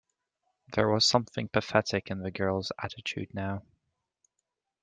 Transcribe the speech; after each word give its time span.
There 0.73 0.87
was 0.89 1.07
something 1.07 1.47
pathetic 1.49 2.09
in 2.09 2.21
the 2.23 2.31
girl's 2.31 2.71
attitude 2.81 3.35
now. 3.35 3.61